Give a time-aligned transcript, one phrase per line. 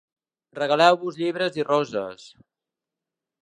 [0.59, 2.27] Regaleu-vos llibres i roses.